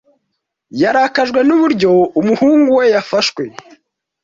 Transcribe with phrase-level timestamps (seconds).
[0.81, 1.89] Yarakajwe n'uburyo
[2.19, 3.43] umuhungu we yafashwe.